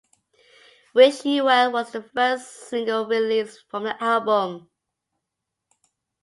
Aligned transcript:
"Wish 0.95 1.25
You 1.25 1.43
Well" 1.43 1.71
was 1.73 1.91
the 1.91 2.01
first 2.01 2.47
single 2.69 3.05
released 3.05 3.65
from 3.69 3.83
the 3.83 4.03
album. 4.03 4.67